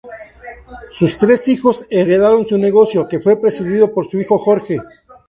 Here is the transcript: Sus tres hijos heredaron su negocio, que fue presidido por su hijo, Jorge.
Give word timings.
Sus 0.97 1.19
tres 1.19 1.47
hijos 1.47 1.85
heredaron 1.91 2.47
su 2.47 2.57
negocio, 2.57 3.07
que 3.07 3.19
fue 3.19 3.39
presidido 3.39 3.93
por 3.93 4.09
su 4.09 4.19
hijo, 4.19 4.39
Jorge. 4.39 4.79